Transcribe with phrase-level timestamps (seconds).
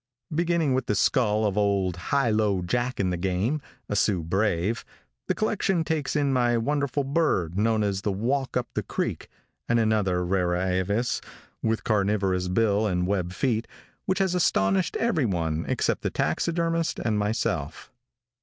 [0.33, 4.83] Beginning with the skull of old Hi lo Jack and the game, a Sioux brave,
[5.27, 9.29] the collection takes in my wonderful bird, known as the Walk up the creek,
[9.69, 11.21] and another vara avis,
[11.61, 13.67] with carnivorous bill and web feet,
[14.07, 17.91] which has astonished everyone except the taxidermist and myself.